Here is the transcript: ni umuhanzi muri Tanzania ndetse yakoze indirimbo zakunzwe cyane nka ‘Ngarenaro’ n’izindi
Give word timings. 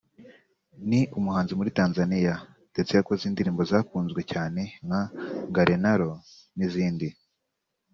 ni 0.89 1.01
umuhanzi 1.17 1.53
muri 1.57 1.75
Tanzania 1.79 2.35
ndetse 2.73 2.91
yakoze 2.93 3.21
indirimbo 3.25 3.61
zakunzwe 3.71 4.21
cyane 4.31 4.61
nka 4.85 5.01
‘Ngarenaro’ 5.49 6.11
n’izindi 6.57 7.07